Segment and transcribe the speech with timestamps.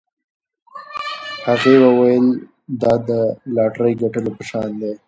[1.45, 2.25] هغې وویل
[2.81, 3.09] دا د
[3.55, 4.91] لاټرۍ ګټلو په شان دی.